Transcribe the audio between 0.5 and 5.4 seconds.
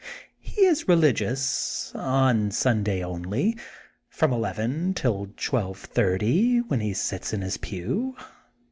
is religious, on Sun day only, from eleven till